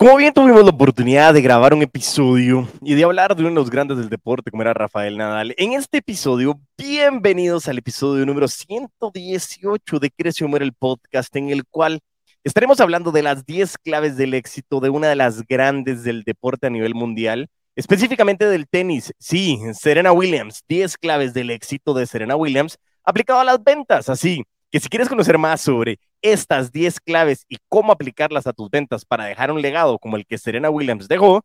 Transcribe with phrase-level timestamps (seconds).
[0.00, 3.56] Como bien tuvimos la oportunidad de grabar un episodio y de hablar de uno de
[3.56, 8.46] los grandes del deporte, como era Rafael Nadal, en este episodio, bienvenidos al episodio número
[8.46, 11.98] 118 de Crecio Muere el podcast, en el cual
[12.44, 16.68] estaremos hablando de las 10 claves del éxito de una de las grandes del deporte
[16.68, 19.12] a nivel mundial, específicamente del tenis.
[19.18, 24.44] Sí, Serena Williams, 10 claves del éxito de Serena Williams aplicado a las ventas, así
[24.70, 29.04] que si quieres conocer más sobre estas 10 claves y cómo aplicarlas a tus ventas
[29.04, 31.42] para dejar un legado como el que Serena Williams dejó,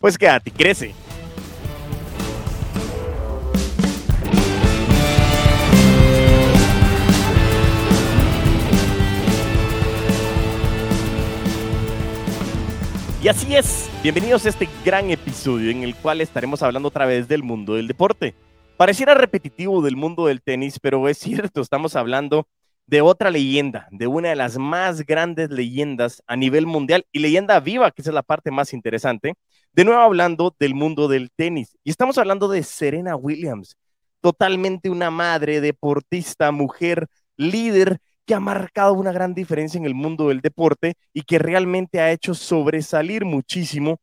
[0.00, 0.94] pues quédate y crece.
[13.20, 17.26] Y así es, bienvenidos a este gran episodio en el cual estaremos hablando otra vez
[17.26, 18.34] del mundo del deporte.
[18.76, 22.46] Pareciera repetitivo del mundo del tenis, pero es cierto, estamos hablando
[22.88, 27.60] de otra leyenda, de una de las más grandes leyendas a nivel mundial y leyenda
[27.60, 29.34] viva, que esa es la parte más interesante.
[29.74, 31.76] De nuevo hablando del mundo del tenis.
[31.84, 33.76] Y estamos hablando de Serena Williams,
[34.22, 40.28] totalmente una madre, deportista, mujer, líder que ha marcado una gran diferencia en el mundo
[40.28, 43.98] del deporte y que realmente ha hecho sobresalir muchísimo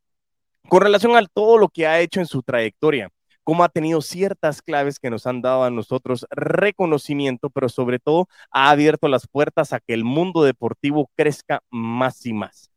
[0.70, 3.10] con relación a todo lo que ha hecho en su trayectoria
[3.46, 8.28] cómo ha tenido ciertas claves que nos han dado a nosotros reconocimiento, pero sobre todo
[8.52, 12.72] ha abierto las puertas a que el mundo deportivo crezca más y más.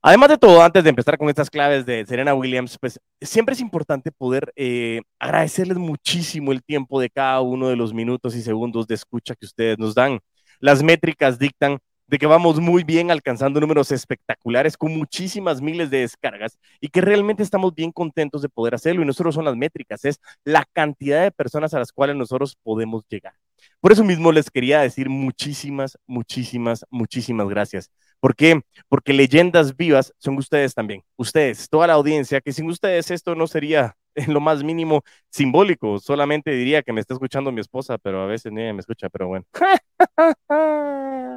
[0.00, 3.60] Además de todo, antes de empezar con estas claves de Serena Williams, pues siempre es
[3.60, 8.86] importante poder eh, agradecerles muchísimo el tiempo de cada uno de los minutos y segundos
[8.86, 10.20] de escucha que ustedes nos dan.
[10.60, 11.78] Las métricas dictan
[12.08, 17.00] de que vamos muy bien alcanzando números espectaculares con muchísimas miles de descargas y que
[17.00, 19.02] realmente estamos bien contentos de poder hacerlo.
[19.02, 22.56] Y no solo son las métricas, es la cantidad de personas a las cuales nosotros
[22.62, 23.34] podemos llegar.
[23.80, 27.90] Por eso mismo les quería decir muchísimas, muchísimas, muchísimas gracias.
[28.20, 28.60] ¿Por qué?
[28.88, 33.46] Porque leyendas vivas son ustedes también, ustedes, toda la audiencia, que sin ustedes esto no
[33.46, 35.98] sería en lo más mínimo simbólico.
[36.00, 39.08] Solamente diría que me está escuchando mi esposa, pero a veces ni ella me escucha,
[39.08, 39.44] pero bueno.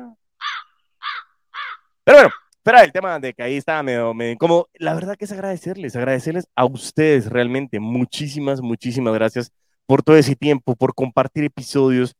[2.11, 2.29] Pero
[2.63, 6.45] bueno, el tema de que ahí estaba medio, como la verdad que es agradecerles, agradecerles
[6.55, 7.79] a ustedes realmente.
[7.79, 9.53] Muchísimas, muchísimas gracias
[9.85, 12.13] por todo ese tiempo, por compartir episodios,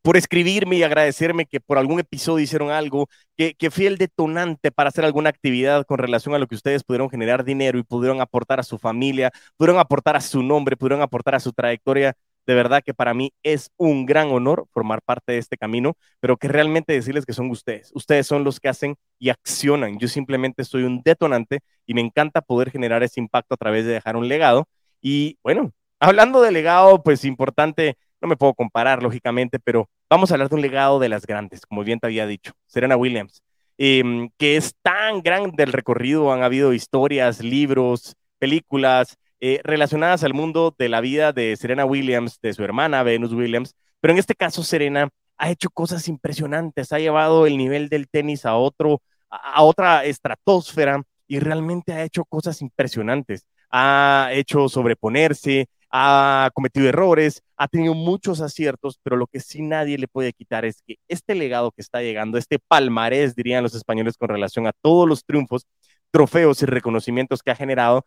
[0.00, 4.72] por escribirme y agradecerme que por algún episodio hicieron algo, que, que fui el detonante
[4.72, 8.22] para hacer alguna actividad con relación a lo que ustedes pudieron generar dinero y pudieron
[8.22, 12.16] aportar a su familia, pudieron aportar a su nombre, pudieron aportar a su trayectoria
[12.46, 16.36] de verdad que para mí es un gran honor formar parte de este camino, pero
[16.36, 17.90] que realmente decirles que son ustedes.
[17.94, 19.98] Ustedes son los que hacen y accionan.
[19.98, 23.92] Yo simplemente soy un detonante y me encanta poder generar ese impacto a través de
[23.92, 24.66] dejar un legado.
[25.00, 30.34] Y bueno, hablando de legado, pues importante, no me puedo comparar, lógicamente, pero vamos a
[30.34, 33.42] hablar de un legado de las grandes, como bien te había dicho, Serena Williams,
[33.78, 40.34] em, que es tan grande el recorrido, han habido historias, libros, películas, eh, relacionadas al
[40.34, 44.34] mundo de la vida de Serena Williams, de su hermana Venus Williams, pero en este
[44.34, 49.62] caso Serena ha hecho cosas impresionantes, ha llevado el nivel del tenis a otro, a
[49.62, 53.46] otra estratosfera y realmente ha hecho cosas impresionantes.
[53.70, 59.96] Ha hecho sobreponerse, ha cometido errores, ha tenido muchos aciertos, pero lo que sí nadie
[59.96, 64.16] le puede quitar es que este legado que está llegando, este palmarés, dirían los españoles,
[64.16, 65.66] con relación a todos los triunfos,
[66.10, 68.04] trofeos y reconocimientos que ha generado,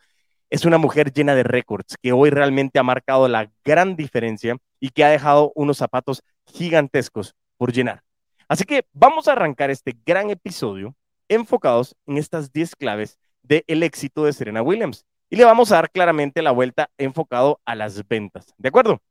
[0.54, 4.90] es una mujer llena de récords que hoy realmente ha marcado la gran diferencia y
[4.90, 8.04] que ha dejado unos zapatos gigantescos por llenar.
[8.48, 10.94] Así que vamos a arrancar este gran episodio
[11.28, 15.08] enfocados en estas 10 claves del éxito de Serena Williams.
[15.28, 18.54] Y le vamos a dar claramente la vuelta enfocado a las ventas.
[18.60, 19.02] ¿De acuerdo?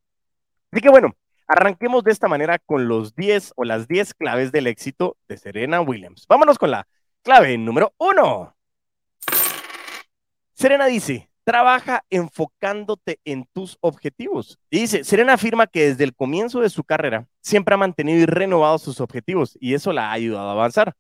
[0.70, 1.16] Así que bueno,
[1.48, 5.80] arranquemos de esta manera con los 10 o las 10 claves del éxito de Serena
[5.80, 6.24] Williams.
[6.28, 6.86] Vámonos con la
[7.24, 8.54] clave número 1.
[10.54, 14.58] Serena dice, trabaja enfocándote en tus objetivos.
[14.70, 18.26] Y dice, Serena afirma que desde el comienzo de su carrera siempre ha mantenido y
[18.26, 20.94] renovado sus objetivos y eso la ha ayudado a avanzar.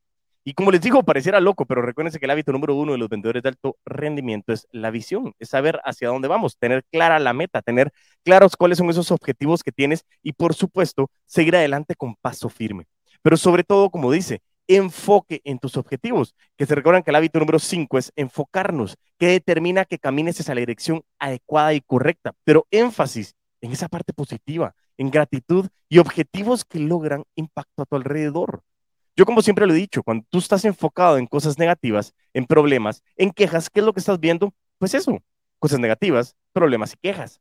[0.44, 3.08] Y como les digo, pareciera loco, pero recuérdense que el hábito número uno de los
[3.08, 7.32] vendedores de alto rendimiento es la visión, es saber hacia dónde vamos, tener clara la
[7.32, 7.92] meta, tener
[8.24, 12.86] claros cuáles son esos objetivos que tienes y por supuesto seguir adelante con paso firme.
[13.22, 17.38] Pero sobre todo, como dice, enfoque en tus objetivos, que se recuerdan que el hábito
[17.38, 23.34] número 5 es enfocarnos, que determina que camines la dirección adecuada y correcta, pero énfasis
[23.60, 28.62] en esa parte positiva, en gratitud y objetivos que logran impacto a tu alrededor.
[29.14, 33.02] Yo como siempre lo he dicho, cuando tú estás enfocado en cosas negativas, en problemas,
[33.16, 34.52] en quejas, ¿qué es lo que estás viendo?
[34.78, 35.22] Pues eso,
[35.58, 37.40] cosas negativas, problemas y quejas.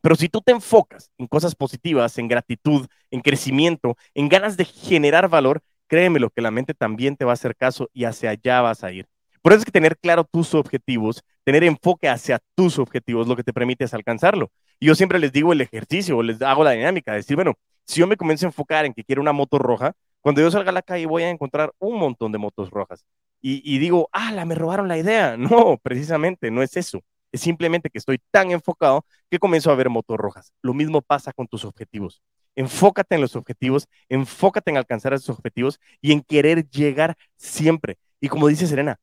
[0.00, 4.64] Pero si tú te enfocas en cosas positivas, en gratitud, en crecimiento, en ganas de
[4.64, 8.30] generar valor, créeme lo que la mente también te va a hacer caso y hacia
[8.30, 9.06] allá vas a ir.
[9.42, 13.44] Por eso es que tener claro tus objetivos, tener enfoque hacia tus objetivos, lo que
[13.44, 14.50] te permite es alcanzarlo.
[14.80, 17.54] Y yo siempre les digo el ejercicio, les hago la dinámica, decir, bueno,
[17.84, 20.70] si yo me comienzo a enfocar en que quiero una moto roja, cuando yo salga
[20.70, 23.04] a la calle voy a encontrar un montón de motos rojas.
[23.40, 25.36] Y, y digo, ah, la me robaron la idea.
[25.38, 27.00] No, precisamente, no es eso.
[27.30, 30.52] Es simplemente que estoy tan enfocado que comienzo a ver motos rojas.
[30.62, 32.20] Lo mismo pasa con tus objetivos.
[32.56, 37.98] Enfócate en los objetivos, enfócate en alcanzar esos objetivos y en querer llegar siempre.
[38.20, 38.98] Y como dice Serena,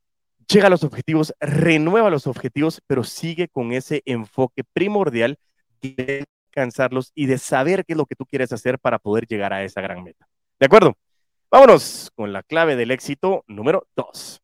[0.48, 5.38] llega a los objetivos, renueva los objetivos, pero sigue con ese enfoque primordial
[5.82, 9.54] de alcanzarlos y de saber qué es lo que tú quieres hacer para poder llegar
[9.54, 10.28] a esa gran meta.
[10.60, 10.96] ¿De acuerdo?
[11.50, 14.42] Vámonos con la clave del éxito número dos.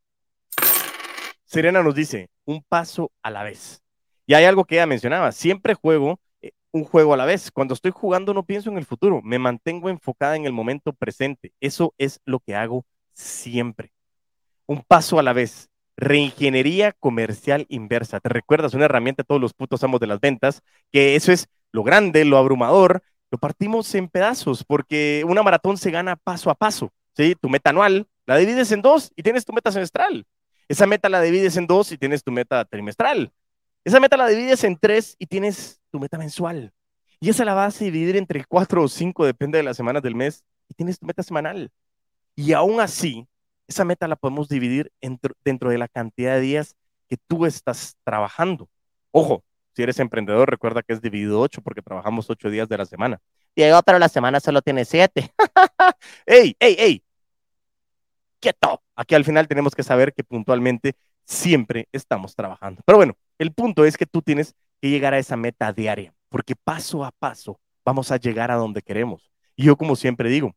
[1.45, 3.81] Serena nos dice, un paso a la vez.
[4.27, 6.19] Y hay algo que ella mencionaba, siempre juego
[6.71, 7.51] un juego a la vez.
[7.51, 11.53] Cuando estoy jugando no pienso en el futuro, me mantengo enfocada en el momento presente.
[11.59, 13.91] Eso es lo que hago siempre.
[14.65, 15.69] Un paso a la vez.
[15.97, 18.19] Reingeniería comercial inversa.
[18.19, 20.61] ¿Te recuerdas una herramienta todos los putos amos de las ventas?
[20.91, 25.91] Que eso es lo grande, lo abrumador, lo partimos en pedazos porque una maratón se
[25.91, 26.91] gana paso a paso.
[27.15, 27.35] ¿sí?
[27.39, 30.25] Tu meta anual la divides en dos y tienes tu meta semestral.
[30.67, 33.31] Esa meta la divides en dos y tienes tu meta trimestral.
[33.89, 36.71] Esa meta la divides en tres y tienes tu meta mensual.
[37.19, 40.13] Y esa la vas a dividir entre cuatro o cinco, depende de las semanas del
[40.13, 41.71] mes, y tienes tu meta semanal.
[42.35, 43.27] Y aún así,
[43.67, 44.91] esa meta la podemos dividir
[45.43, 46.75] dentro de la cantidad de días
[47.07, 48.69] que tú estás trabajando.
[49.09, 49.43] Ojo,
[49.75, 53.19] si eres emprendedor, recuerda que es dividido ocho porque trabajamos ocho días de la semana.
[53.55, 55.33] Diego, pero la semana solo tiene siete.
[56.27, 57.03] ¡Ey, ey, ey!
[58.39, 58.81] quieto.
[58.95, 60.95] Aquí al final tenemos que saber que puntualmente
[61.29, 62.81] siempre estamos trabajando.
[62.85, 66.55] Pero bueno, el punto es que tú tienes que llegar a esa meta diaria, porque
[66.55, 69.31] paso a paso vamos a llegar a donde queremos.
[69.55, 70.55] Y yo como siempre digo,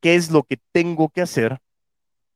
[0.00, 1.58] ¿qué es lo que tengo que hacer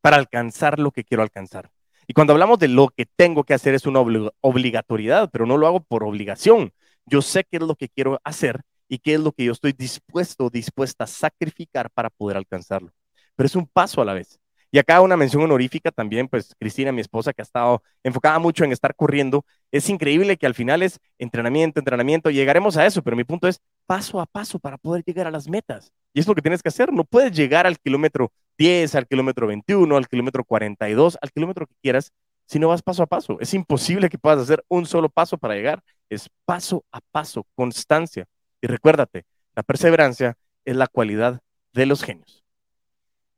[0.00, 1.70] para alcanzar lo que quiero alcanzar?
[2.06, 4.00] Y cuando hablamos de lo que tengo que hacer es una
[4.40, 6.72] obligatoriedad, pero no lo hago por obligación.
[7.06, 9.72] Yo sé qué es lo que quiero hacer y qué es lo que yo estoy
[9.72, 12.92] dispuesto dispuesta a sacrificar para poder alcanzarlo.
[13.34, 14.41] Pero es un paso a la vez.
[14.74, 18.64] Y acá una mención honorífica también, pues Cristina, mi esposa, que ha estado enfocada mucho
[18.64, 19.44] en estar corriendo.
[19.70, 23.60] Es increíble que al final es entrenamiento, entrenamiento, llegaremos a eso, pero mi punto es
[23.86, 25.92] paso a paso para poder llegar a las metas.
[26.14, 26.90] Y es lo que tienes que hacer.
[26.90, 31.74] No puedes llegar al kilómetro 10, al kilómetro 21, al kilómetro 42, al kilómetro que
[31.82, 32.10] quieras,
[32.46, 33.38] si no vas paso a paso.
[33.40, 35.82] Es imposible que puedas hacer un solo paso para llegar.
[36.08, 38.24] Es paso a paso, constancia.
[38.62, 41.40] Y recuérdate, la perseverancia es la cualidad
[41.74, 42.41] de los genios.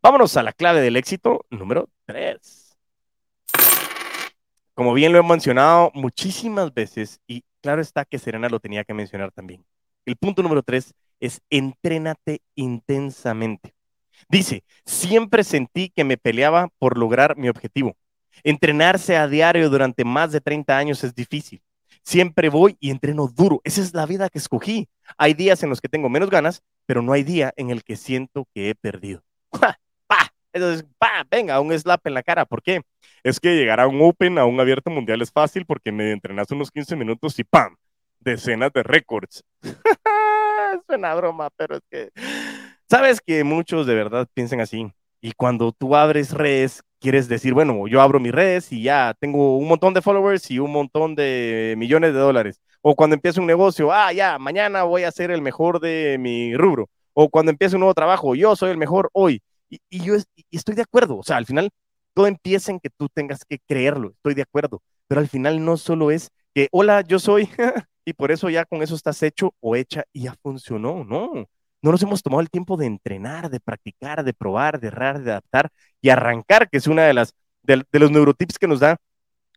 [0.04, 2.76] Vámonos a la clave del éxito número 3.
[4.74, 8.92] Como bien lo he mencionado muchísimas veces, y claro está que Serena lo tenía que
[8.92, 9.64] mencionar también.
[10.04, 13.72] El punto número 3 es entrénate intensamente.
[14.28, 17.96] Dice, siempre sentí que me peleaba por lograr mi objetivo.
[18.42, 21.62] Entrenarse a diario durante más de 30 años es difícil.
[22.02, 23.62] Siempre voy y entreno duro.
[23.64, 24.86] Esa es la vida que escogí.
[25.16, 27.96] Hay días en los que tengo menos ganas, pero no hay día en el que
[27.96, 29.22] siento que he perdido.
[30.54, 32.44] Entonces, pa, venga, un slap en la cara.
[32.44, 32.80] ¿Por qué?
[33.24, 36.50] Es que llegar a un Open, a un abierto mundial es fácil porque me entrenas
[36.52, 37.76] unos 15 minutos y ¡pam!
[38.20, 39.44] Decenas de récords.
[40.86, 42.10] Suena broma, pero es que...
[42.88, 44.92] Sabes que muchos de verdad piensan así.
[45.20, 49.56] Y cuando tú abres redes, quieres decir, bueno, yo abro mis redes y ya tengo
[49.58, 52.60] un montón de followers y un montón de millones de dólares.
[52.81, 56.55] O cuando empiezo un negocio, ah, ya, mañana voy a ser el mejor de mi
[56.56, 56.88] rubro.
[57.12, 59.43] O cuando empiezo un nuevo trabajo, yo soy el mejor hoy.
[59.68, 60.14] Y, yo
[60.50, 61.70] estoy de acuerdo, o sea, al final
[62.14, 65.76] todo empieza en que tú tengas que creerlo, estoy de acuerdo, pero al final no
[65.76, 67.48] solo es que, hola, yo soy,
[68.04, 71.48] y por eso ya con eso estás hecho o hecha y ya funcionó, no.
[71.82, 75.32] No nos hemos tomado el tiempo de entrenar, de practicar, de probar, de errar, de
[75.32, 78.96] adaptar y arrancar, que es una de las de, los neurotips que nos da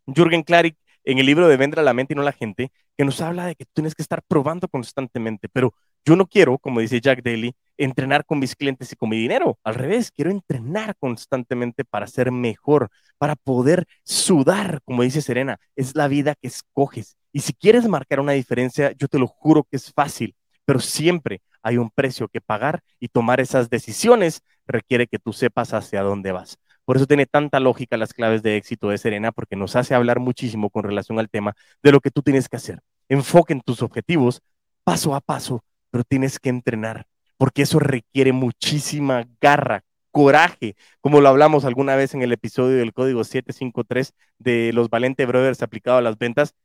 [0.08, 3.06] Jürgen Klarik en el libro de Vendre a la mente y no la gente, que
[3.06, 5.74] nos habla de que tienes que estar probando constantemente, pero
[6.06, 9.58] yo no quiero, como dice Jack Daly, entrenar con mis clientes y con mi dinero.
[9.64, 15.58] Al revés, quiero entrenar constantemente para ser mejor, para poder sudar, como dice Serena.
[15.78, 17.16] Es la vida que escoges.
[17.32, 20.36] Y si quieres marcar una diferencia, yo te lo juro que es fácil,
[20.66, 25.74] pero siempre hay un precio que pagar y tomar esas decisiones requiere que tú sepas
[25.74, 26.58] hacia dónde vas.
[26.88, 30.20] Por eso tiene tanta lógica las claves de éxito de Serena, porque nos hace hablar
[30.20, 31.54] muchísimo con relación al tema
[31.84, 32.80] de lo que tú tienes que hacer.
[33.10, 34.42] Enfoque en tus objetivos
[34.84, 37.06] paso a paso, pero tienes que entrenar
[37.38, 42.94] porque eso requiere muchísima garra, coraje, como lo hablamos alguna vez en el episodio del
[42.94, 46.56] código 753 de los Valente Brothers aplicado a las ventas,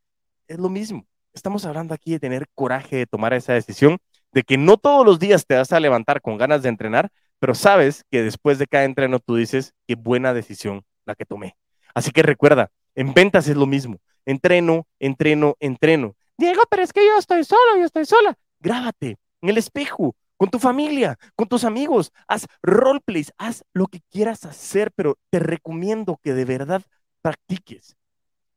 [0.47, 1.05] es lo mismo.
[1.33, 3.99] Estamos hablando aquí de tener coraje de tomar esa decisión,
[4.31, 7.11] de que no todos los días te vas a levantar con ganas de entrenar,
[7.43, 11.57] pero sabes que después de cada entreno tú dices, qué buena decisión la que tomé.
[11.93, 13.97] Así que recuerda, En ventas es lo mismo.
[14.25, 16.15] Entreno, entreno, entreno.
[16.37, 18.33] Diego, pero es que yo estoy solo, yo estoy sola.
[18.61, 22.13] Grábate en el espejo, con tu familia, con tus amigos.
[22.29, 26.81] Haz roleplays, haz lo que quieras hacer, pero te recomiendo que de verdad
[27.21, 27.97] practiques.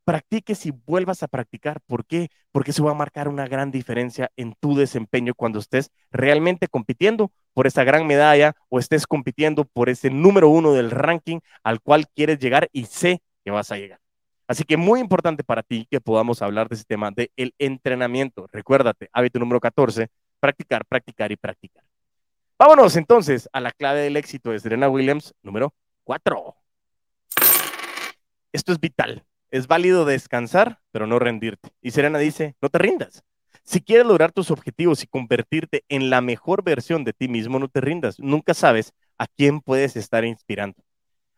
[0.07, 1.81] Practiques y vuelvas a practicar.
[1.81, 2.29] ¿Por qué?
[2.53, 7.33] Porque eso va a marcar una gran diferencia en tu desempeño cuando estés realmente compitiendo
[7.55, 12.07] por esa gran medalla o estés compitiendo por ese número uno del ranking al cual
[12.15, 13.99] quieres llegar y sé que vas a llegar.
[14.47, 18.47] Así que muy importante para ti que podamos hablar de ese tema del el entrenamiento.
[18.53, 20.07] Recuérdate, hábito número 14,
[20.39, 21.83] practicar, practicar y practicar.
[22.57, 26.55] Vámonos entonces a la clave del éxito de Serena Williams, número 4.
[28.53, 29.25] Esto es vital.
[29.57, 31.71] Es válido descansar, pero no rendirte.
[31.81, 33.25] Y Serena dice, no te rindas.
[33.65, 37.69] Si quieres lograr tus objetivos y convertirte en la mejor versión de ti mismo, no
[37.69, 38.19] te rindas.
[38.19, 40.77] Nunca sabes a quién puedes estar inspirando.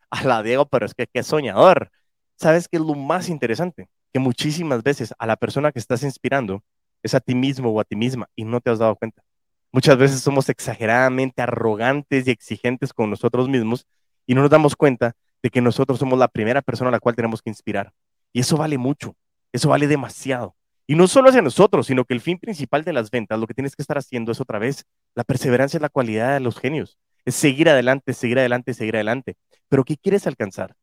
[0.09, 1.91] A la Diego, pero es que qué soñador.
[2.35, 3.87] ¿Sabes qué es lo más interesante?
[4.11, 6.61] Que muchísimas veces a la persona que estás inspirando
[7.01, 9.23] es a ti mismo o a ti misma y no te has dado cuenta.
[9.71, 13.87] Muchas veces somos exageradamente arrogantes y exigentes con nosotros mismos
[14.27, 17.15] y no nos damos cuenta de que nosotros somos la primera persona a la cual
[17.15, 17.93] tenemos que inspirar.
[18.33, 19.15] Y eso vale mucho,
[19.51, 20.55] eso vale demasiado.
[20.87, 23.53] Y no solo hacia nosotros, sino que el fin principal de las ventas, lo que
[23.53, 26.97] tienes que estar haciendo es otra vez, la perseverancia es la cualidad de los genios.
[27.25, 29.35] Es seguir adelante, seguir adelante, seguir adelante.
[29.67, 30.75] Pero ¿qué quieres alcanzar?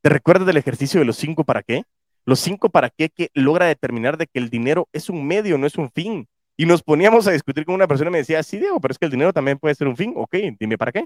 [0.00, 1.84] ¿Te recuerdas del ejercicio de los cinco para qué?
[2.24, 5.66] Los cinco para qué que logra determinar de que el dinero es un medio, no
[5.66, 6.26] es un fin.
[6.56, 8.98] Y nos poníamos a discutir con una persona y me decía, sí, Diego, pero es
[8.98, 10.14] que el dinero también puede ser un fin.
[10.16, 11.04] Ok, dime para qué.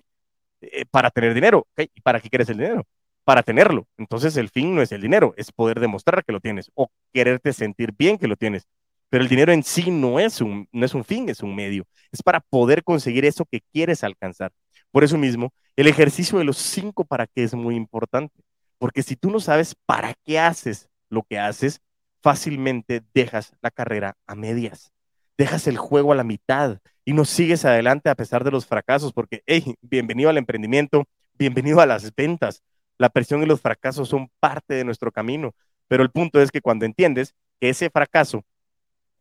[0.60, 1.66] Eh, para tener dinero.
[1.72, 2.84] Ok, ¿y para qué quieres el dinero?
[3.26, 3.88] Para tenerlo.
[3.98, 7.52] Entonces el fin no es el dinero, es poder demostrar que lo tienes o quererte
[7.52, 8.68] sentir bien que lo tienes.
[9.10, 11.84] Pero el dinero en sí no es un, no es un fin, es un medio.
[12.12, 14.52] Es para poder conseguir eso que quieres alcanzar.
[14.92, 18.44] Por eso mismo, el ejercicio de los cinco para qué es muy importante.
[18.78, 21.80] Porque si tú no sabes para qué haces lo que haces,
[22.22, 24.92] fácilmente dejas la carrera a medias.
[25.36, 29.12] Dejas el juego a la mitad y no sigues adelante a pesar de los fracasos.
[29.12, 31.06] Porque, hey, bienvenido al emprendimiento,
[31.36, 32.62] bienvenido a las ventas
[32.98, 35.54] la presión y los fracasos son parte de nuestro camino,
[35.88, 38.44] pero el punto es que cuando entiendes que ese fracaso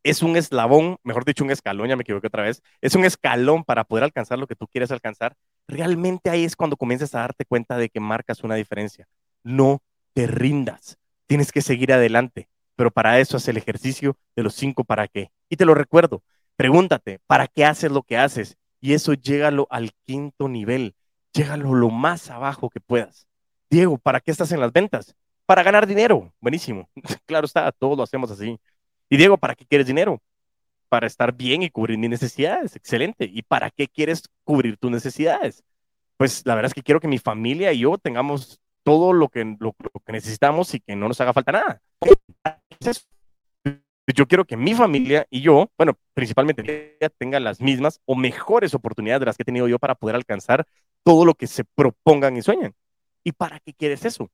[0.03, 3.63] es un eslabón, mejor dicho, un escalón, ya me equivoqué otra vez, es un escalón
[3.63, 5.36] para poder alcanzar lo que tú quieres alcanzar,
[5.67, 9.08] realmente ahí es cuando comienzas a darte cuenta de que marcas una diferencia.
[9.44, 9.82] No
[10.13, 14.84] te rindas, tienes que seguir adelante, pero para eso haz el ejercicio de los cinco
[14.84, 15.32] para qué.
[15.50, 16.22] Y te lo recuerdo,
[16.55, 18.58] pregúntate, ¿para qué haces lo que haces?
[18.82, 20.96] Y eso llégalo al quinto nivel,
[21.34, 23.27] llégalo lo más abajo que puedas.
[23.69, 25.15] Diego, ¿para qué estás en las ventas?
[25.45, 26.34] Para ganar dinero.
[26.39, 26.89] Buenísimo.
[27.25, 28.60] claro está, todos lo hacemos así.
[29.10, 30.22] Y Diego, ¿para qué quieres dinero?
[30.89, 32.75] Para estar bien y cubrir mis necesidades.
[32.75, 33.29] Excelente.
[33.31, 35.63] ¿Y para qué quieres cubrir tus necesidades?
[36.17, 39.57] Pues la verdad es que quiero que mi familia y yo tengamos todo lo que,
[39.60, 39.74] lo,
[40.05, 41.81] que necesitamos y que no nos haga falta nada.
[44.13, 49.22] Yo quiero que mi familia y yo, bueno, principalmente tengan las mismas o mejores oportunidades
[49.22, 50.67] de las que he tenido yo para poder alcanzar
[51.03, 52.75] todo lo que se propongan y sueñan.
[53.25, 54.29] ¿Y para qué quieres eso?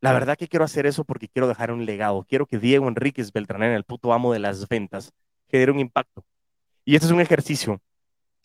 [0.00, 2.24] La verdad que quiero hacer eso porque quiero dejar un legado.
[2.28, 5.12] Quiero que Diego Enríquez Beltrán, el puto amo de las ventas,
[5.48, 6.24] genere un impacto.
[6.84, 7.82] Y este es un ejercicio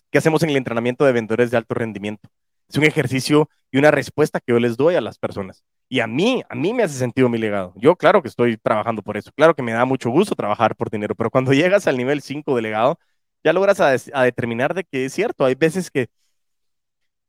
[0.10, 2.30] que hacemos en el entrenamiento de vendedores de alto rendimiento.
[2.68, 5.64] Es un ejercicio y una respuesta que yo les doy a las personas.
[5.88, 7.74] Y a mí, a mí me hace sentido mi legado.
[7.76, 9.32] Yo claro que estoy trabajando por eso.
[9.36, 12.56] Claro que me da mucho gusto trabajar por dinero, pero cuando llegas al nivel 5
[12.56, 13.00] de legado,
[13.44, 13.92] ya logras a,
[14.24, 15.46] determinar de que es cierto.
[15.46, 16.10] Hay veces que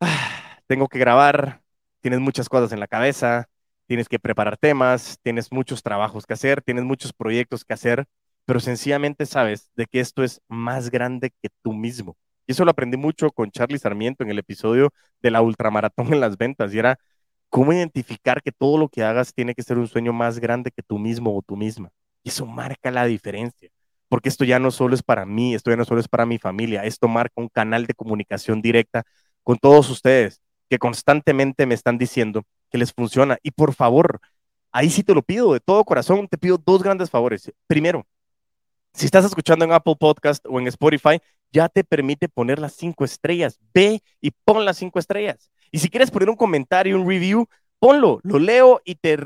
[0.01, 1.61] ah, tengo que grabar,
[2.05, 3.49] tienes muchas cosas en la cabeza,
[3.87, 8.05] tienes que preparar temas, tienes muchos trabajos que hacer, tienes muchos proyectos que hacer,
[8.45, 12.15] pero sencillamente sabes de que esto es más grande que tú mismo.
[12.47, 14.91] Y eso lo aprendí mucho con Charlie Sarmiento en el episodio
[15.23, 16.99] de la ultramaratón en las ventas, y era
[17.49, 20.83] cómo identificar que todo lo que hagas tiene que ser un sueño más grande que
[20.83, 21.89] tú mismo o tú misma.
[22.23, 23.71] Y eso marca la diferencia,
[24.11, 26.37] porque esto ya no solo es para mí, esto ya no solo es para mi
[26.37, 29.05] familia, esto marca un canal de comunicación directa
[29.43, 33.39] con todos ustedes que constantemente me están diciendo que les funciona.
[33.43, 34.21] Y por favor,
[34.73, 37.53] ahí sí te lo pido, de todo corazón, te pido dos grandes favores.
[37.67, 38.07] Primero,
[38.93, 41.21] si estás escuchando en Apple Podcast o en Spotify,
[41.53, 43.59] ya te permite poner las cinco estrellas.
[43.73, 45.51] Ve y pon las cinco estrellas.
[45.71, 47.47] Y si quieres poner un comentario, un review,
[47.79, 49.19] ponlo, lo leo y te,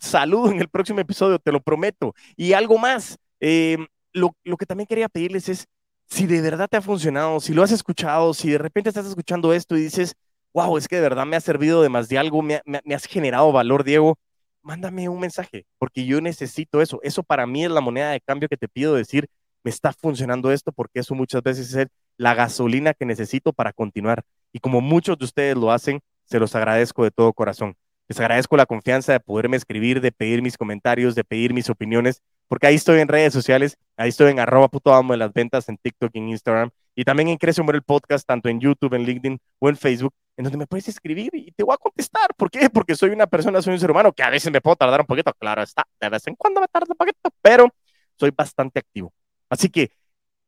[0.00, 2.14] saludo en el próximo episodio, te lo prometo.
[2.36, 5.66] Y algo más, em, lo, lo que también quería pedirles es,
[6.06, 9.52] si de verdad te ha funcionado, si lo has escuchado, si de repente estás escuchando
[9.52, 10.14] esto y dices,
[10.52, 12.62] wow, es que de verdad me ha servido de más de algo, me,
[12.94, 14.18] has generado valor, Diego,
[14.62, 17.00] mándame un mensaje, porque yo necesito eso.
[17.02, 19.28] Eso para mí es la moneda de cambio que te pido decir,
[19.64, 24.22] me está funcionando esto, porque eso muchas veces es la gasolina que necesito para continuar.
[24.52, 27.74] Y como muchos de ustedes lo hacen, se los agradezco de todo corazón.
[28.08, 32.22] Les agradezco la confianza de poderme escribir, de pedir mis comentarios, de pedir mis opiniones,
[32.48, 35.68] porque ahí estoy en redes sociales, ahí estoy en arroba puto amo de las ventas
[35.68, 38.92] en TikTok y en Instagram, y también en Crece Humor el podcast, tanto en YouTube,
[38.94, 42.34] en LinkedIn o en Facebook, en donde me puedes escribir y te voy a contestar.
[42.36, 42.68] ¿Por qué?
[42.68, 45.06] Porque soy una persona, soy un ser humano que a veces me puedo tardar un
[45.06, 47.68] poquito, claro está, de vez en cuando me tarda un poquito, pero
[48.16, 49.12] soy bastante activo.
[49.48, 49.92] Así que,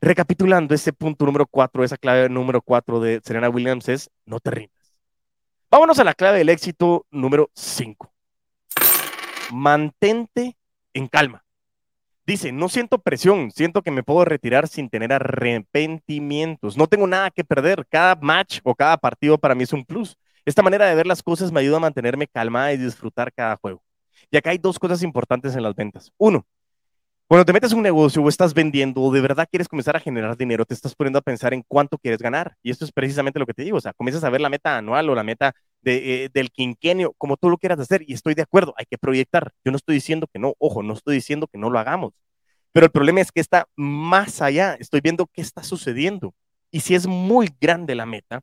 [0.00, 4.50] recapitulando ese punto número cuatro, esa clave número cuatro de Serena Williams es, no te
[4.50, 4.96] rindas.
[5.70, 8.12] Vámonos a la clave del éxito número 5.
[9.52, 10.56] Mantente
[10.94, 11.44] en calma.
[12.30, 16.76] Dice, no siento presión, siento que me puedo retirar sin tener arrepentimientos.
[16.76, 17.84] No tengo nada que perder.
[17.90, 20.16] Cada match o cada partido para mí es un plus.
[20.44, 23.82] Esta manera de ver las cosas me ayuda a mantenerme calmada y disfrutar cada juego.
[24.30, 26.12] Y acá hay dos cosas importantes en las ventas.
[26.18, 26.46] Uno,
[27.26, 30.00] cuando te metes en un negocio o estás vendiendo o de verdad quieres comenzar a
[30.00, 32.54] generar dinero, te estás poniendo a pensar en cuánto quieres ganar.
[32.62, 33.78] Y esto es precisamente lo que te digo.
[33.78, 35.52] O sea, comienzas a ver la meta anual o la meta
[35.84, 38.02] eh, del quinquenio, como tú lo quieras hacer.
[38.06, 39.52] Y estoy de acuerdo, hay que proyectar.
[39.64, 42.14] Yo no estoy diciendo que no, ojo, no estoy diciendo que no lo hagamos.
[42.72, 44.74] Pero el problema es que está más allá.
[44.78, 46.34] Estoy viendo qué está sucediendo.
[46.70, 48.42] Y si es muy grande la meta,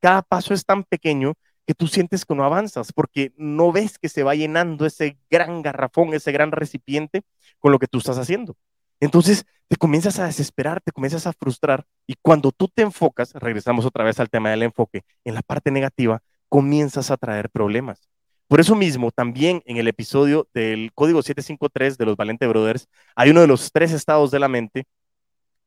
[0.00, 1.34] cada paso es tan pequeño
[1.66, 5.60] que tú sientes que no avanzas porque no ves que se va llenando ese gran
[5.60, 7.22] garrafón, ese gran recipiente
[7.58, 8.56] con lo que tú estás haciendo.
[9.00, 13.84] Entonces te comienzas a desesperar, te comienzas a frustrar y cuando tú te enfocas, regresamos
[13.84, 18.08] otra vez al tema del enfoque, en la parte negativa, comienzas a traer problemas.
[18.48, 23.30] Por eso mismo, también en el episodio del Código 753 de los Valente Brothers, hay
[23.30, 24.86] uno de los tres estados de la mente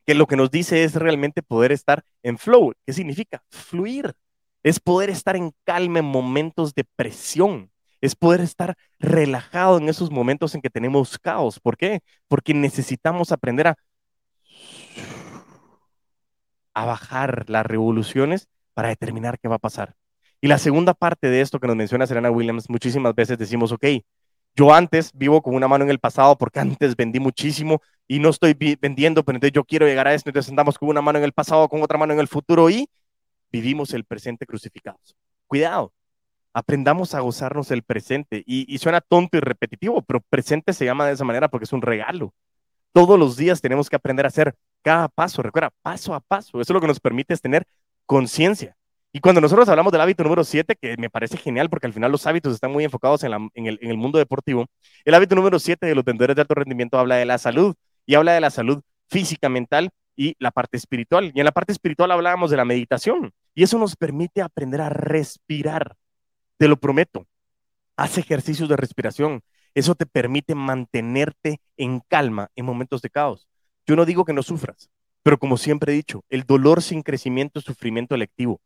[0.06, 2.74] que lo que nos dice es realmente poder estar en flow.
[2.86, 3.44] ¿Qué significa?
[3.50, 4.16] Fluir
[4.64, 7.72] es poder estar en calma en momentos de presión,
[8.02, 11.60] es poder estar relajado en esos momentos en que tenemos caos.
[11.60, 12.02] ¿Por qué?
[12.28, 13.76] Porque necesitamos aprender a,
[16.74, 19.96] a bajar las revoluciones para determinar qué va a pasar.
[20.42, 23.86] Y la segunda parte de esto que nos menciona Serena Williams, muchísimas veces decimos, ok,
[24.56, 28.30] yo antes vivo con una mano en el pasado porque antes vendí muchísimo y no
[28.30, 31.26] estoy vendiendo, pero entonces yo quiero llegar a esto, entonces andamos con una mano en
[31.26, 32.90] el pasado, con otra mano en el futuro y
[33.52, 35.16] vivimos el presente crucificados.
[35.48, 35.94] Cuidado,
[36.54, 38.44] aprendamos a gozarnos el presente.
[38.46, 41.82] Y, suena tonto y repetitivo, pero presente se llama de esa manera porque es un
[41.82, 42.34] regalo.
[42.94, 46.60] Todos los días tenemos que aprender a hacer cada paso, recuerda, paso a paso.
[46.60, 47.66] Eso es lo que nos permite es tener
[48.06, 48.76] conciencia.
[49.14, 52.12] Y cuando nosotros hablamos del hábito número 7, que me parece genial porque al final
[52.12, 53.34] los hábitos están muy enfocados en,
[53.68, 54.68] el, mundo deportivo,
[55.04, 58.16] el hábito número 7 de los vendedores de alto rendimiento habla de la salud y
[58.16, 61.32] habla de la salud física, mental y la parte espiritual.
[61.36, 63.34] Y en la parte espiritual hablábamos de la meditación.
[63.54, 65.98] Y eso nos permite aprender a respirar.
[66.58, 67.28] Te lo prometo.
[67.98, 69.42] Haz ejercicios de respiración.
[69.74, 73.48] Eso te permite mantenerte en calma en momentos de caos.
[73.86, 74.90] Yo no digo que no sufras,
[75.24, 78.62] pero como siempre he dicho, el dolor sin crecimiento es sufrimiento electivo.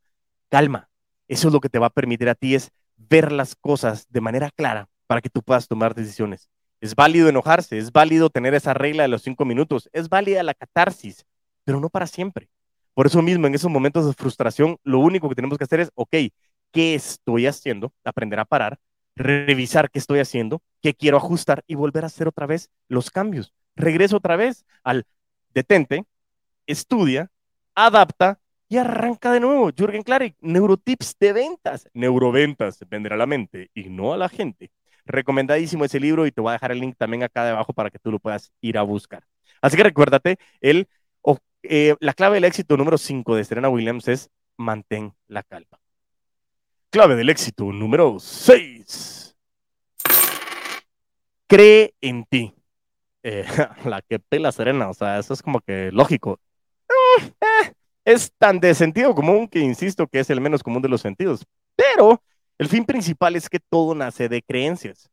[0.56, 0.90] Calma.
[1.28, 4.22] Eso es lo que te va a permitir a ti es ver las cosas de
[4.22, 6.50] manera clara para que tú puedas tomar decisiones.
[6.80, 10.54] Es válido enojarse, es válido tener esa regla de los cinco minutos, es válida la
[10.54, 11.26] catarsis,
[11.66, 12.48] pero no para siempre.
[12.94, 15.92] Por eso mismo, en esos momentos de frustración, lo único que tenemos que hacer es,
[15.94, 16.16] ok,
[16.72, 17.92] ¿qué estoy haciendo?
[18.06, 18.80] Aprender a parar,
[19.18, 23.54] revisar qué estoy haciendo, qué quiero ajustar y volver a hacer otra vez los cambios.
[23.76, 25.06] Regreso otra vez al
[25.54, 26.06] detente,
[26.66, 27.30] estudia,
[27.76, 29.72] adapta y arranca de nuevo.
[29.72, 31.90] Jürgen Klarik, neurotips de ventas.
[31.94, 34.72] Neuroventas, vender a la mente y no a la gente.
[35.06, 38.00] Recomendadísimo ese libro y te voy a dejar el link también acá debajo para que
[38.00, 39.24] tú lo puedas ir a buscar.
[39.62, 40.88] Así que recuérdate, el
[41.68, 45.80] eh, la clave del éxito número 5 de Serena Williams es mantén la calma.
[46.90, 49.36] Clave del éxito número 6.
[51.48, 52.54] Cree en ti.
[53.24, 53.46] Eh,
[53.86, 56.40] la que pela Serena, o sea, eso es como que lógico.
[56.88, 57.74] Eh,
[58.06, 61.46] es tan de sentido común que insisto que es el menos común de los sentidos.
[61.76, 62.22] Pero
[62.58, 65.10] el fin principal es que todo nace de creencias.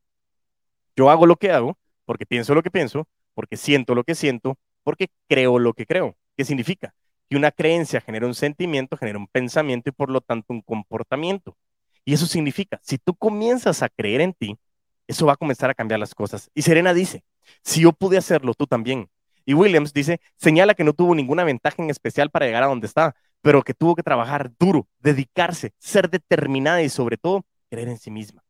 [0.95, 4.59] Yo hago lo que hago porque pienso lo que pienso, porque siento lo que siento,
[4.85, 6.17] porque creo lo que creo.
[6.37, 6.95] ¿Qué significa?
[7.29, 11.57] Que una creencia genera un sentimiento, genera un pensamiento y por lo tanto un comportamiento.
[12.05, 14.59] Y eso significa, si tú comienzas a creer en ti,
[15.07, 16.51] eso va a comenzar a cambiar las cosas.
[16.55, 17.25] Y Serena dice,
[17.63, 19.09] si yo pude hacerlo, tú también.
[19.45, 22.87] Y Williams dice, señala que no tuvo ninguna ventaja en especial para llegar a donde
[22.87, 27.99] está, pero que tuvo que trabajar duro, dedicarse, ser determinada y sobre todo creer en
[27.99, 28.43] sí misma.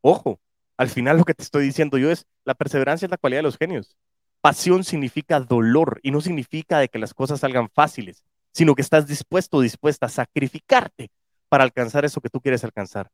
[0.00, 0.40] Ojo,
[0.76, 3.44] al final lo que te estoy diciendo yo es, la perseverancia es la cualidad de
[3.44, 3.96] los genios.
[4.40, 9.06] Pasión significa dolor y no significa de que las cosas salgan fáciles, sino que estás
[9.06, 11.10] dispuesto o dispuesta a sacrificarte
[11.48, 13.10] para alcanzar eso que tú quieres alcanzar.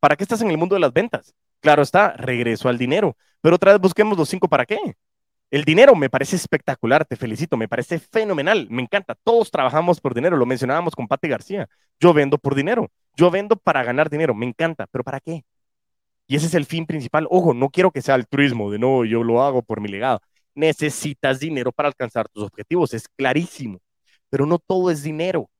[0.00, 1.34] ¿Para qué estás en el mundo de las ventas?
[1.60, 4.96] Claro está, regreso al dinero, pero otra vez busquemos los cinco para qué.
[5.52, 9.14] El dinero me parece espectacular, te felicito, me parece fenomenal, me encanta.
[9.22, 11.68] Todos trabajamos por dinero, lo mencionábamos con Pati García.
[12.00, 15.44] Yo vendo por dinero, yo vendo para ganar dinero, me encanta, pero ¿para qué?
[16.26, 17.26] Y ese es el fin principal.
[17.30, 20.22] Ojo, no quiero que sea altruismo, de no, yo lo hago por mi legado.
[20.54, 23.78] Necesitas dinero para alcanzar tus objetivos, es clarísimo.
[24.30, 25.50] Pero no todo es dinero.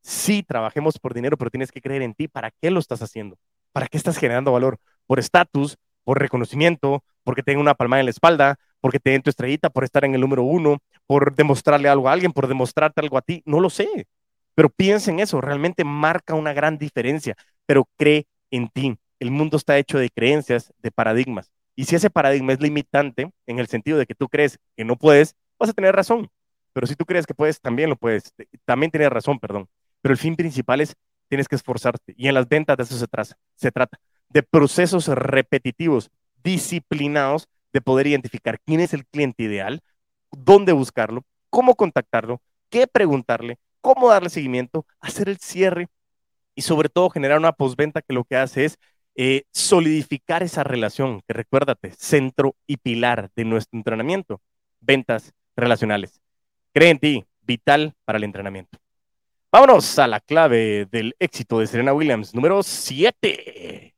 [0.00, 2.26] Sí, trabajemos por dinero, pero tienes que creer en ti.
[2.26, 3.36] ¿Para qué lo estás haciendo?
[3.72, 4.78] ¿Para qué estás generando valor?
[5.06, 5.76] ¿Por estatus?
[6.04, 7.04] ¿Por reconocimiento?
[7.24, 8.58] ¿Porque tenga una palma en la espalda?
[8.80, 9.70] ¿Porque te den tu estrellita?
[9.70, 10.78] ¿Por estar en el número uno?
[11.06, 12.32] ¿Por demostrarle algo a alguien?
[12.32, 13.42] ¿Por demostrarte algo a ti?
[13.44, 14.06] No lo sé.
[14.54, 15.40] Pero piensa en eso.
[15.40, 17.36] Realmente marca una gran diferencia.
[17.66, 18.96] Pero cree en ti.
[19.20, 21.52] El mundo está hecho de creencias, de paradigmas.
[21.76, 24.96] Y si ese paradigma es limitante, en el sentido de que tú crees que no
[24.96, 26.28] puedes, vas a tener razón.
[26.72, 28.34] Pero si tú crees que puedes, también lo puedes.
[28.64, 29.68] También tienes razón, perdón.
[30.00, 30.94] Pero el fin principal es,
[31.28, 32.14] tienes que esforzarte.
[32.16, 33.06] Y en las ventas de eso se,
[33.54, 33.98] se trata,
[34.32, 36.10] de procesos repetitivos,
[36.42, 39.82] disciplinados, de poder identificar quién es el cliente ideal,
[40.30, 42.40] dónde buscarlo, cómo contactarlo,
[42.70, 45.88] qué preguntarle, cómo darle seguimiento, hacer el cierre
[46.54, 48.78] y sobre todo generar una postventa que lo que hace es
[49.14, 54.40] eh, solidificar esa relación, que recuérdate, centro y pilar de nuestro entrenamiento,
[54.80, 56.20] ventas relacionales.
[56.72, 58.78] Cree en ti, vital para el entrenamiento.
[59.50, 63.91] Vámonos a la clave del éxito de Serena Williams, número 7.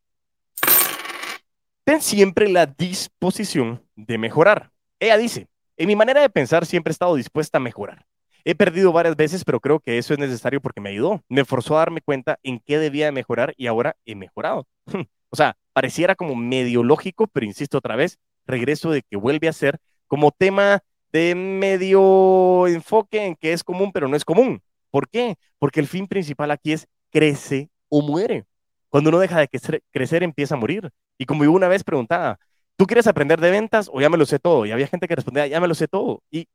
[1.94, 4.72] Ten siempre la disposición de mejorar.
[4.98, 8.04] Ella dice, en mi manera de pensar siempre he estado dispuesta a mejorar.
[8.44, 11.22] He perdido varias veces, pero creo que eso es necesario porque me ayudó.
[11.28, 14.66] Me forzó a darme cuenta en qué debía mejorar y ahora he mejorado.
[15.30, 19.52] o sea, pareciera como medio lógico, pero insisto otra vez, regreso de que vuelve a
[19.52, 19.78] ser
[20.08, 20.80] como tema
[21.12, 24.60] de medio enfoque en que es común, pero no es común.
[24.90, 25.36] ¿Por qué?
[25.60, 28.46] Porque el fin principal aquí es crece o muere.
[28.94, 29.48] Cuando uno deja de
[29.90, 30.88] crecer, empieza a morir.
[31.18, 32.38] Y como yo una vez preguntaba,
[32.76, 34.66] ¿tú quieres aprender de ventas o ya me lo sé todo?
[34.66, 36.22] Y había gente que respondía, ya me lo sé todo.
[36.30, 36.46] Y,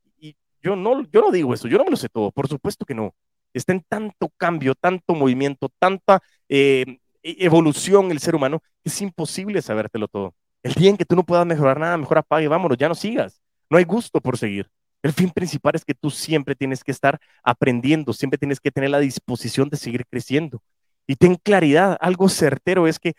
[0.64, 2.96] yo, no, yo no digo eso, yo no me lo sé todo, por supuesto que
[2.96, 3.14] no.
[3.54, 6.86] Está en tanto cambio, tanto movimiento, tanta eh,
[7.24, 10.34] e-, evolución el ser humano, que es imposible sabértelo todo.
[10.64, 13.42] El día en que tú no puedas mejorar nada, mejor apague, vámonos, ya no sigas.
[13.70, 14.70] No hay gusto por seguir.
[15.04, 18.92] El fin principal es que tú siempre tienes que estar aprendiendo, siempre tienes que tener
[18.92, 20.62] la disposición de seguir creciendo.
[21.10, 23.16] Y ten claridad, algo certero es que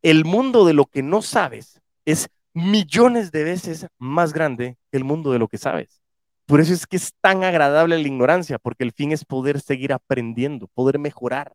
[0.00, 5.04] el mundo de lo que no sabes es millones de veces más grande que el
[5.04, 6.00] mundo de lo que sabes.
[6.46, 9.92] Por eso es que es tan agradable la ignorancia, porque el fin es poder seguir
[9.92, 11.52] aprendiendo, poder mejorar.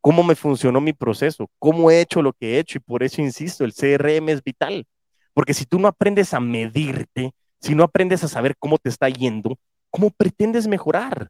[0.00, 3.20] Cómo me funcionó mi proceso, cómo he hecho lo que he hecho, y por eso
[3.20, 4.86] insisto, el CRM es vital.
[5.32, 9.08] Porque si tú no aprendes a medirte, si no aprendes a saber cómo te está
[9.08, 9.58] yendo,
[9.90, 11.28] ¿cómo pretendes mejorar?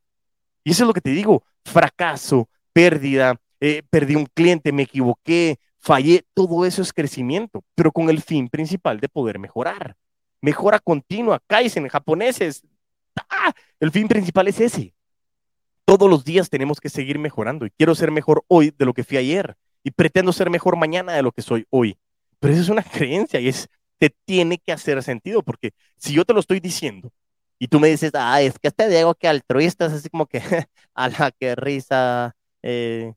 [0.62, 5.58] Y eso es lo que te digo, fracaso, pérdida, eh, perdí un cliente, me equivoqué,
[5.78, 9.96] fallé, todo eso es crecimiento, pero con el fin principal de poder mejorar.
[10.40, 12.62] Mejora continua, Kaizen, japoneses.
[13.16, 13.52] ¡Ah!
[13.80, 14.94] El fin principal es ese.
[15.84, 19.04] Todos los días tenemos que seguir mejorando y quiero ser mejor hoy de lo que
[19.04, 21.96] fui ayer y pretendo ser mejor mañana de lo que soy hoy.
[22.40, 26.24] Pero eso es una creencia y es te tiene que hacer sentido, porque si yo
[26.24, 27.12] te lo estoy diciendo
[27.58, 30.40] y tú me dices, ah, es que este Diego que altruista es así como que,
[30.94, 33.14] a la que risa, eh,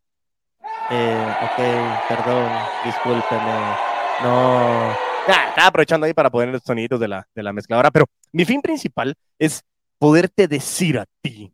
[0.89, 2.51] eh, ok, perdón,
[2.85, 3.53] discúlpeme,
[4.23, 4.91] no.
[5.27, 8.61] Estaba aprovechando ahí para poner los sonidos de la, de la mezcladora, pero mi fin
[8.61, 9.63] principal es
[9.99, 11.53] poderte decir a ti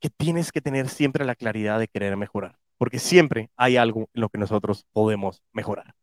[0.00, 4.20] que tienes que tener siempre la claridad de querer mejorar, porque siempre hay algo en
[4.20, 5.94] lo que nosotros podemos mejorar.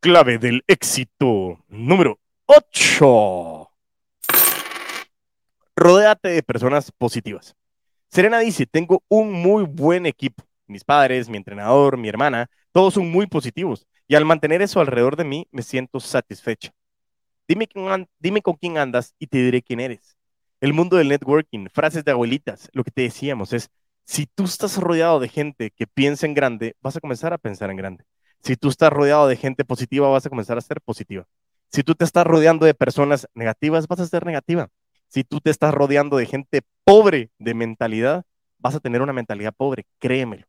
[0.00, 3.70] Clave del éxito número 8.
[5.76, 7.56] Rodéate de personas positivas.
[8.10, 10.44] Serena dice, tengo un muy buen equipo.
[10.70, 13.86] Mis padres, mi entrenador, mi hermana, todos son muy positivos.
[14.06, 16.70] Y al mantener eso alrededor de mí, me siento satisfecha.
[17.48, 20.16] Dime, con quién andas y te diré quién eres.
[20.60, 23.68] El mundo del networking, frases de abuelitas, lo que te decíamos es,
[24.04, 27.70] si tú estás rodeado de gente que piensa en grande, vas a comenzar a pensar
[27.70, 28.04] en grande.
[28.42, 31.26] Si tú estás rodeado de gente positiva, vas a comenzar a ser positiva.
[31.72, 34.68] Si tú te estás rodeando de personas negativas, vas a ser negativa.
[35.08, 38.24] Si tú te estás rodeando de gente pobre de mentalidad,
[38.58, 40.46] vas a tener una mentalidad pobre, créemelo.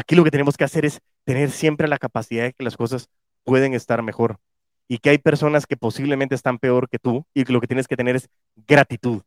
[0.00, 3.10] Aquí lo que tenemos que hacer es tener siempre la capacidad de que las cosas
[3.44, 4.38] pueden estar mejor
[4.88, 7.86] y que hay personas que posiblemente están peor que tú y que lo que tienes
[7.86, 8.30] que tener es
[8.66, 9.20] gratitud.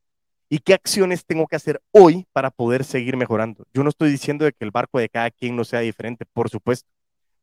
[0.50, 3.68] ¿Y qué acciones tengo que hacer hoy para poder seguir mejorando?
[3.72, 6.50] Yo no estoy diciendo de que el barco de cada quien no sea diferente, por
[6.50, 6.90] supuesto.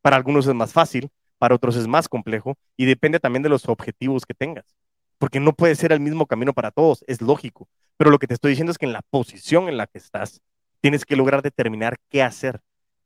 [0.02, 3.68] Para algunos es más fácil, para otros es más complejo y depende también de los
[3.68, 4.64] objetivos que tengas.
[5.18, 7.68] Porque no puede ser el mismo camino para todos, es lógico.
[7.96, 10.40] Pero lo que te estoy diciendo es que en la posición en la que estás,
[10.80, 12.60] tienes que lograr determinar qué hacer,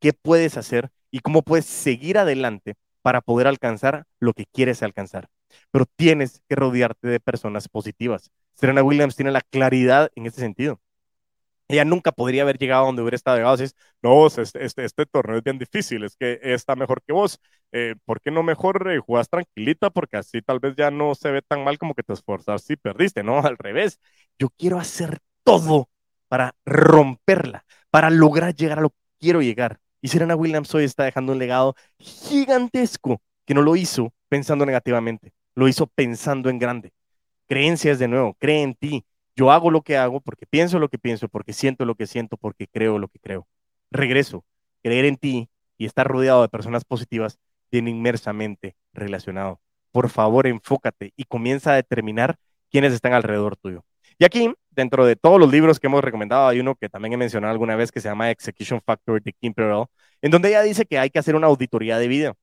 [0.05, 5.29] qué puedes hacer y cómo puedes seguir adelante para poder alcanzar lo que quieres alcanzar.
[5.71, 8.31] Pero tienes que rodearte de personas positivas.
[8.53, 10.79] Serena Williams tiene la claridad en ese sentido.
[11.69, 13.55] ella nunca podría haber llegado a donde hubiera estado llegado.
[13.57, 17.41] es no, este, este, este, torneo es bien difícil, es que está mejor que vos.
[17.73, 19.89] Eh, ¿Por qué no mejor eh, jugás tranquilita?
[19.89, 22.77] Porque así tal vez ya no se ve tan mal como que te esforzas si
[22.77, 23.39] perdiste, ¿no?
[23.47, 24.01] Al revés.
[24.39, 25.89] Yo quiero hacer todo
[26.29, 29.81] para romperla, para lograr llegar a lo que quiero llegar.
[30.05, 35.33] Y Serena Williams hoy está dejando un legado gigantesco que no lo hizo pensando negativamente,
[35.55, 36.93] lo hizo pensando en grande.
[37.49, 40.99] Creencias de nuevo, cree en ti, yo hago lo que hago porque pienso lo que
[40.99, 43.49] pienso, porque siento lo que siento, porque creo lo que creo.
[43.91, 44.45] Regreso.
[44.83, 47.39] Creer en ti y estar rodeado de personas positivas
[47.71, 49.63] tiene inmersamente relacionado.
[49.91, 52.37] Por favor, enfócate y comienza a determinar
[52.71, 53.87] quiénes están alrededor tuyo.
[54.19, 57.17] Y aquí, dentro de todos los libros que hemos recomendado, hay uno que también he
[57.17, 59.87] mencionado alguna vez que se llama Execution Factor de Kim Perrell,
[60.23, 62.35] en donde ella dice que hay que hacer una auditoría de vida.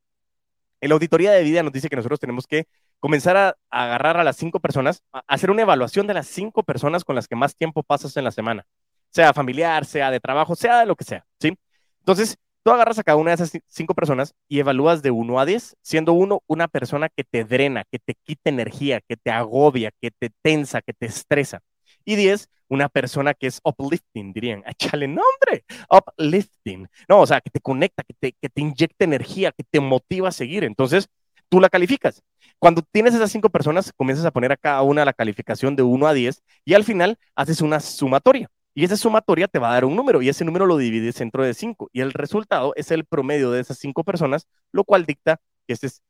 [0.81, 2.65] En la auditoría de vida nos dice que nosotros tenemos que
[2.99, 7.15] comenzar a, agarrar a las cinco personas, hacer una evaluación de las cinco personas con
[7.15, 8.65] las que más tiempo pasas en la semana,
[9.09, 11.57] sea familiar, sea de trabajo, sea de lo que sea, ¿sí?
[11.99, 15.45] Entonces, tú agarras a cada una de esas cinco personas y evalúas de uno a
[15.45, 19.91] diez, siendo uno una persona que te drena, que te quita energía, que te agobia,
[20.01, 21.61] que te tensa, que te estresa.
[22.05, 26.87] Y diez, una persona que es uplifting, dirían, échale nombre, uplifting.
[27.09, 30.29] No, o sea, que te conecta, que te, que te inyecta energía, que te motiva
[30.29, 30.63] a seguir.
[30.63, 31.09] Entonces,
[31.49, 32.23] tú la calificas.
[32.59, 36.07] Cuando tienes esas cinco personas, comienzas a poner a cada una la calificación de 1
[36.07, 38.49] a 10 y al final haces una sumatoria.
[38.73, 41.43] Y esa sumatoria te va a dar un número y ese número lo divides dentro
[41.43, 45.41] de 5 y el resultado es el promedio de esas cinco personas, lo cual dicta
[45.67, 46.01] que ese es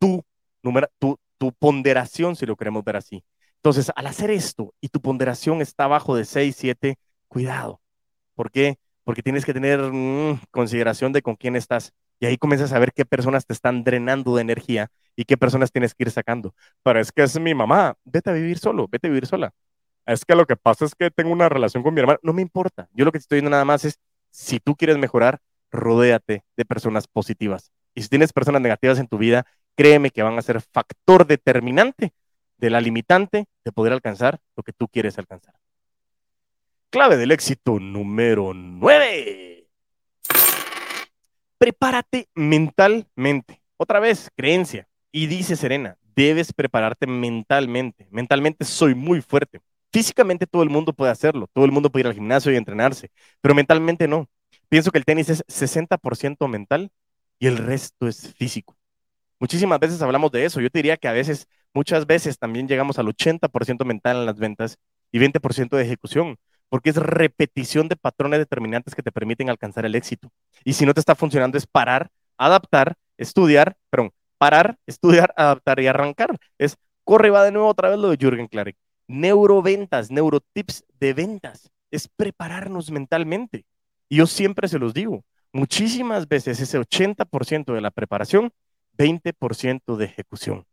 [0.00, 0.24] tu
[0.62, 3.22] número, tu, tu ponderación, si lo queremos ver así.
[3.58, 7.80] Entonces, al hacer esto y tu ponderación está abajo de 6, 7, cuidado.
[8.34, 8.78] ¿Por qué?
[9.04, 11.92] Porque tienes que tener mm, consideración de con quién estás.
[12.20, 15.72] Y ahí comienzas a ver qué personas te están drenando de energía y qué personas
[15.72, 16.54] tienes que ir sacando.
[16.82, 19.52] Pero es que es mi mamá, vete a vivir solo, vete a vivir sola.
[20.06, 22.42] Es que lo que pasa es que tengo una relación con mi hermana, no me
[22.42, 22.88] importa.
[22.92, 23.98] Yo lo que te estoy diciendo nada más es,
[24.30, 25.40] si tú quieres mejorar,
[25.70, 27.72] rodéate de personas positivas.
[27.94, 29.44] Y si tienes personas negativas en tu vida,
[29.76, 32.12] créeme que van a ser factor determinante
[32.58, 35.54] de la limitante de poder alcanzar lo que tú quieres alcanzar.
[36.90, 39.48] Clave del éxito número 9
[41.58, 43.60] prepárate mentalmente.
[43.76, 44.88] Otra vez, creencia.
[45.12, 48.06] Y dice Serena, debes prepararte mentalmente.
[48.10, 49.60] Mentalmente soy muy fuerte.
[49.92, 53.10] Físicamente todo el mundo puede hacerlo, todo el mundo puede ir al gimnasio y entrenarse,
[53.40, 54.28] pero mentalmente no.
[54.68, 56.90] Pienso que el tenis es 60% mental
[57.38, 58.76] y el resto es físico.
[59.40, 60.60] Muchísimas veces hablamos de eso.
[60.60, 64.38] Yo te diría que a veces, muchas veces también llegamos al 80% mental en las
[64.38, 64.78] ventas
[65.12, 69.94] y 20% de ejecución porque es repetición de patrones determinantes que te permiten alcanzar el
[69.94, 70.30] éxito.
[70.64, 75.86] Y si no te está funcionando es parar, adaptar, estudiar, perdón, parar, estudiar, adaptar y
[75.86, 76.38] arrancar.
[76.58, 78.76] Es corre, va de nuevo otra vez lo de Jürgen Klarik.
[79.06, 81.70] Neuroventas, neurotips de ventas.
[81.90, 83.64] Es prepararnos mentalmente.
[84.10, 88.52] Y yo siempre se los digo, muchísimas veces ese 80% de la preparación,
[88.96, 90.66] 20% de ejecución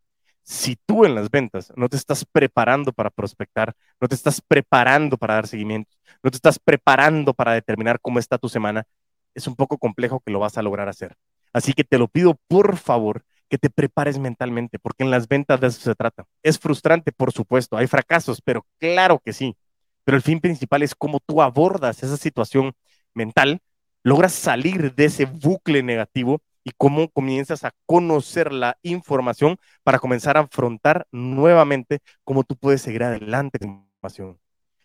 [0.46, 5.18] si tú en las ventas no te estás preparando para prospectar, no te estás preparando
[5.18, 8.86] para dar seguimiento, no te estás preparando para determinar cómo está tu semana,
[9.34, 11.16] es un poco complejo que lo vas a lograr hacer.
[11.52, 15.60] Así que te lo pido, por favor, que te prepares mentalmente, porque en las ventas
[15.60, 16.26] de eso se trata.
[16.44, 19.58] Es frustrante, por supuesto, hay fracasos, pero claro que sí.
[20.04, 22.74] Pero el fin principal es cómo tú abordas esa situación
[23.16, 23.62] mental,
[24.04, 30.36] logras salir de ese bucle negativo y cómo comienzas a conocer la información para comenzar
[30.36, 34.40] a afrontar nuevamente cómo tú puedes seguir adelante con la información.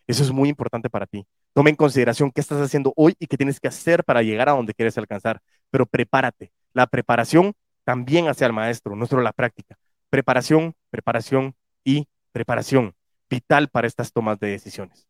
[0.06, 1.26] Eso es muy importante para ti.
[1.54, 4.52] Toma en consideración qué estás haciendo hoy y qué tienes que hacer para llegar a
[4.52, 5.40] donde quieres alcanzar,
[5.70, 6.52] pero prepárate.
[6.74, 9.78] La preparación también hacia el maestro, no solo la práctica.
[10.10, 12.94] Preparación, preparación y preparación,
[13.30, 15.08] vital para estas tomas de decisiones.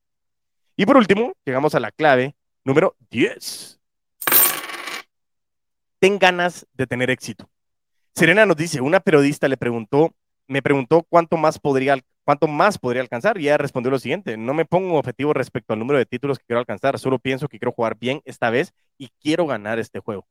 [0.76, 3.79] Y por último, llegamos a la clave número 10
[6.00, 7.48] ten ganas de tener éxito.
[8.14, 10.12] Serena nos dice, una periodista le preguntó,
[10.48, 14.52] me preguntó cuánto más podría, cuánto más podría alcanzar y ella respondió lo siguiente, no
[14.54, 17.72] me pongo objetivo respecto al número de títulos que quiero alcanzar, solo pienso que quiero
[17.72, 20.26] jugar bien esta vez y quiero ganar este juego.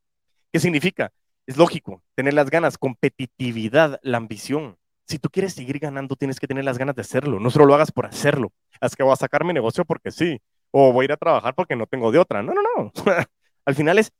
[0.51, 1.11] ¿Qué significa?
[1.45, 4.77] Es lógico, tener las ganas, competitividad, la ambición.
[5.07, 7.75] Si tú quieres seguir ganando, tienes que tener las ganas de hacerlo, no solo lo
[7.75, 8.51] hagas por hacerlo.
[8.81, 10.39] Es que voy a sacar mi negocio porque sí,
[10.71, 12.43] o voy a ir a trabajar porque no tengo de otra.
[12.43, 12.91] No, no, no.
[13.65, 14.11] Al final es,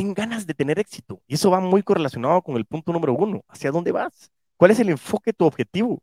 [0.00, 1.20] ten ganas de tener éxito.
[1.28, 3.42] Y eso va muy correlacionado con el punto número uno.
[3.48, 4.32] ¿Hacia dónde vas?
[4.56, 6.02] ¿Cuál es el enfoque, tu objetivo?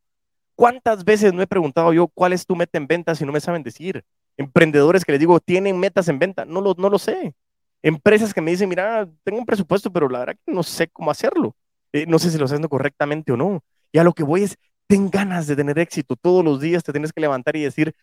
[0.54, 3.40] ¿Cuántas veces no he preguntado yo cuál es tu meta en venta si no me
[3.40, 4.04] saben decir?
[4.38, 6.46] Emprendedores que les digo, ¿tienen metas en venta?
[6.46, 7.34] No lo, no lo sé.
[7.82, 11.10] Empresas que me dicen, mira, tengo un presupuesto, pero la verdad que no sé cómo
[11.10, 11.56] hacerlo.
[11.92, 13.64] Eh, no sé si lo estoy haciendo correctamente o no.
[13.92, 16.16] Y a lo que voy es, ten ganas de tener éxito.
[16.16, 17.96] Todos los días te tienes que levantar y decir,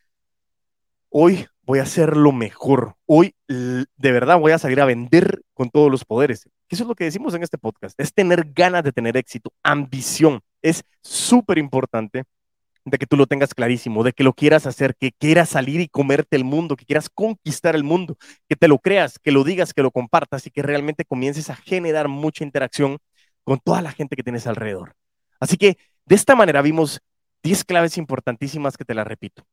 [1.16, 2.96] hoy voy a hacer lo mejor.
[3.06, 6.48] Hoy de verdad voy a salir a vender con todos los poderes.
[6.68, 7.98] Eso es lo que decimos en este podcast.
[8.00, 10.40] Es tener ganas de tener éxito, ambición.
[10.60, 12.24] Es súper importante
[12.84, 15.86] de que tú lo tengas clarísimo, de que lo quieras hacer, que quieras salir y
[15.86, 18.16] comerte el mundo, que quieras conquistar el mundo,
[18.48, 21.54] que te lo creas, que lo digas, que lo compartas y que realmente comiences a
[21.54, 22.98] generar mucha interacción
[23.44, 24.96] con toda la gente que tienes alrededor.
[25.38, 27.00] Así que de esta manera vimos
[27.44, 29.44] 10 claves importantísimas que te las repito.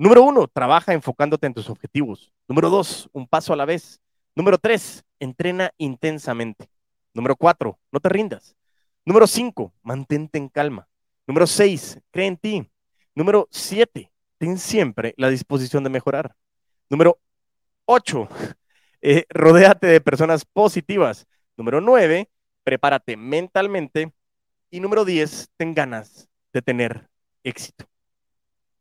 [0.00, 2.32] Número uno, trabaja enfocándote en tus objetivos.
[2.48, 4.00] Número dos, un paso a la vez.
[4.34, 6.70] Número tres, entrena intensamente.
[7.12, 8.56] Número cuatro, no te rindas.
[9.04, 10.88] Número cinco, mantente en calma.
[11.26, 12.66] Número seis, cree en ti.
[13.14, 16.34] Número siete, ten siempre la disposición de mejorar.
[16.88, 17.20] Número
[17.84, 18.26] ocho,
[19.02, 21.26] eh, rodéate de personas positivas.
[21.58, 22.30] Número nueve,
[22.64, 24.14] prepárate mentalmente.
[24.70, 27.10] Y número diez, ten ganas de tener
[27.44, 27.84] éxito.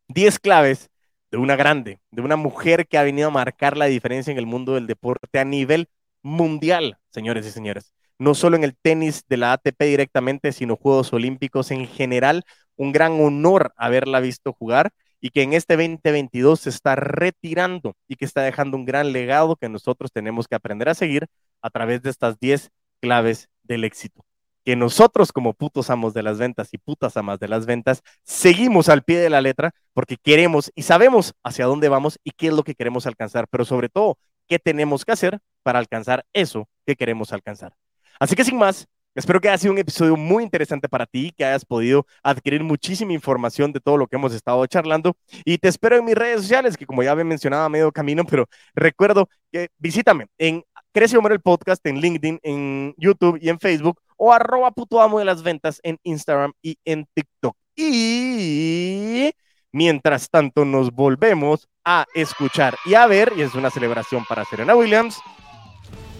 [0.07, 0.89] Diez claves
[1.31, 4.45] de una grande, de una mujer que ha venido a marcar la diferencia en el
[4.45, 5.89] mundo del deporte a nivel
[6.21, 7.93] mundial, señores y señores.
[8.17, 12.43] No solo en el tenis de la ATP directamente, sino Juegos Olímpicos en general.
[12.75, 18.15] Un gran honor haberla visto jugar y que en este 2022 se está retirando y
[18.15, 21.27] que está dejando un gran legado que nosotros tenemos que aprender a seguir
[21.61, 24.25] a través de estas 10 claves del éxito
[24.65, 28.89] que nosotros como putos amos de las ventas y putas amas de las ventas seguimos
[28.89, 32.53] al pie de la letra porque queremos y sabemos hacia dónde vamos y qué es
[32.53, 34.17] lo que queremos alcanzar, pero sobre todo,
[34.47, 37.73] qué tenemos que hacer para alcanzar eso que queremos alcanzar.
[38.19, 41.45] Así que sin más, espero que haya sido un episodio muy interesante para ti, que
[41.45, 45.97] hayas podido adquirir muchísima información de todo lo que hemos estado charlando y te espero
[45.97, 49.69] en mis redes sociales, que como ya había mencionado a medio camino, pero recuerdo que
[49.77, 54.71] visítame en Crece Hombre el Podcast en LinkedIn, en YouTube y en Facebook o arroba
[54.71, 57.55] puto amo de las ventas en Instagram y en TikTok.
[57.75, 59.31] Y
[59.71, 64.75] mientras tanto nos volvemos a escuchar y a ver, y es una celebración para Serena
[64.75, 65.19] Williams,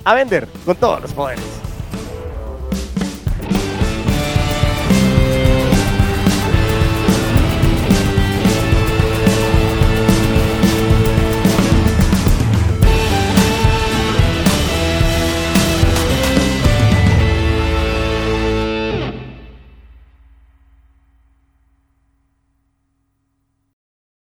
[0.06, 1.69] a vender con todos los poderes.